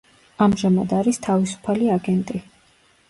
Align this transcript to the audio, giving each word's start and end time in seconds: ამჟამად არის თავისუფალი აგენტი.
ამჟამად 0.45 0.95
არის 1.01 1.21
თავისუფალი 1.27 1.93
აგენტი. 1.97 2.43